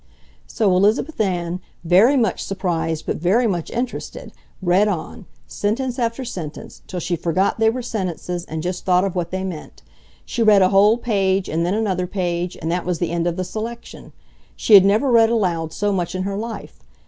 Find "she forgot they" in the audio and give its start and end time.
6.99-7.69